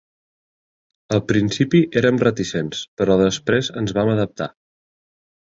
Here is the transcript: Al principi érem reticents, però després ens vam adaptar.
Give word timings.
Al 1.17 1.21
principi 1.31 1.83
érem 2.01 2.17
reticents, 2.25 2.81
però 3.03 3.19
després 3.23 3.73
ens 3.83 3.97
vam 3.99 4.13
adaptar. 4.15 4.53